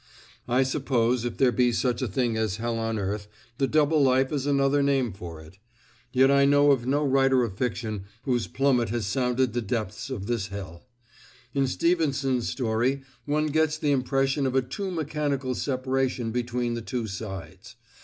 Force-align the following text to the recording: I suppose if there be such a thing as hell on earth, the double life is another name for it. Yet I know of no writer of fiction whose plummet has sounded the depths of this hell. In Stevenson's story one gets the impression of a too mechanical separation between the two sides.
I 0.47 0.63
suppose 0.63 1.25
if 1.25 1.37
there 1.37 1.51
be 1.51 1.71
such 1.71 2.01
a 2.01 2.07
thing 2.07 2.35
as 2.35 2.55
hell 2.55 2.79
on 2.79 2.97
earth, 2.97 3.27
the 3.59 3.67
double 3.67 4.01
life 4.01 4.31
is 4.31 4.47
another 4.47 4.81
name 4.81 5.13
for 5.13 5.39
it. 5.39 5.59
Yet 6.11 6.31
I 6.31 6.43
know 6.43 6.71
of 6.71 6.87
no 6.87 7.05
writer 7.05 7.43
of 7.43 7.55
fiction 7.55 8.05
whose 8.23 8.47
plummet 8.47 8.89
has 8.89 9.05
sounded 9.05 9.53
the 9.53 9.61
depths 9.61 10.09
of 10.09 10.25
this 10.25 10.47
hell. 10.47 10.87
In 11.53 11.67
Stevenson's 11.67 12.49
story 12.49 13.03
one 13.25 13.45
gets 13.49 13.77
the 13.77 13.91
impression 13.91 14.47
of 14.47 14.55
a 14.55 14.63
too 14.63 14.89
mechanical 14.89 15.53
separation 15.53 16.31
between 16.31 16.73
the 16.73 16.81
two 16.81 17.05
sides. 17.05 17.75